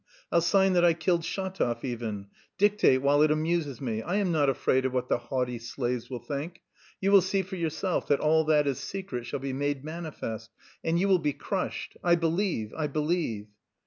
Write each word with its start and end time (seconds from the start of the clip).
I'll 0.31 0.41
sign 0.41 0.73
that 0.73 0.83
I 0.83 0.95
killed 0.95 1.21
Shatov 1.21 1.83
even. 1.85 2.25
Dictate 2.57 3.03
while 3.03 3.21
it 3.21 3.29
amuses 3.29 3.79
me. 3.79 4.01
I 4.01 4.15
am 4.15 4.31
not 4.31 4.49
afraid 4.49 4.83
of 4.83 4.93
what 4.93 5.09
the 5.09 5.19
haughty 5.19 5.59
slaves 5.59 6.09
will 6.09 6.17
think! 6.17 6.63
You 6.99 7.11
will 7.11 7.21
see 7.21 7.43
for 7.43 7.55
yourself 7.55 8.07
that 8.07 8.19
all 8.19 8.43
that 8.45 8.65
is 8.65 8.79
secret 8.79 9.27
shall 9.27 9.37
be 9.41 9.53
made 9.53 9.83
manifest! 9.85 10.49
And 10.83 10.97
you 10.99 11.07
will 11.07 11.19
be 11.19 11.33
crushed.... 11.33 11.97
I 12.03 12.15
believe, 12.15 12.73
I 12.75 12.87
believe!" 12.87 13.49